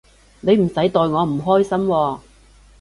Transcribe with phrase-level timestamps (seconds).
[0.39, 2.19] 你唔使代我唔開心喎